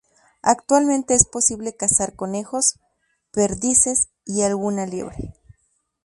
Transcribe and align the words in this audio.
Actualmente 0.41 1.13
es 1.13 1.25
posible 1.25 1.75
cazar 1.75 2.15
conejos, 2.15 2.79
perdices, 3.31 4.09
y 4.25 4.41
alguna 4.41 4.87
liebre. 4.87 5.31